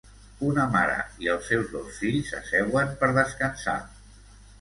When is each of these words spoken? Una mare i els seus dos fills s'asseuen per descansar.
Una 0.45 0.63
mare 0.75 0.95
i 1.25 1.29
els 1.33 1.49
seus 1.51 1.69
dos 1.73 1.99
fills 2.03 2.31
s'asseuen 2.31 2.89
per 3.03 3.11
descansar. 3.19 3.77